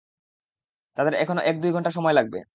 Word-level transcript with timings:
তাদের 0.97 1.13
এখনো 1.15 1.41
এক 1.43 1.55
দুই 1.61 1.71
ঘন্টা 1.71 1.91
সময় 1.91 2.15
লাগবে। 2.15 2.39